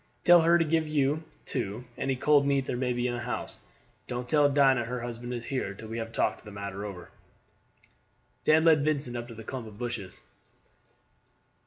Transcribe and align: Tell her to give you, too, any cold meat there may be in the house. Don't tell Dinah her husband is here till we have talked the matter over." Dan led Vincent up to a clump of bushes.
Tell 0.23 0.41
her 0.41 0.57
to 0.57 0.65
give 0.65 0.87
you, 0.87 1.25
too, 1.45 1.83
any 1.95 2.15
cold 2.15 2.43
meat 2.47 2.65
there 2.65 2.75
may 2.75 2.91
be 2.91 3.05
in 3.07 3.13
the 3.13 3.19
house. 3.19 3.59
Don't 4.07 4.27
tell 4.27 4.49
Dinah 4.49 4.85
her 4.85 5.01
husband 5.01 5.31
is 5.31 5.45
here 5.45 5.75
till 5.75 5.89
we 5.89 5.99
have 5.99 6.11
talked 6.11 6.43
the 6.43 6.49
matter 6.49 6.83
over." 6.85 7.11
Dan 8.43 8.65
led 8.65 8.83
Vincent 8.83 9.15
up 9.15 9.27
to 9.27 9.39
a 9.39 9.43
clump 9.43 9.67
of 9.67 9.77
bushes. 9.77 10.21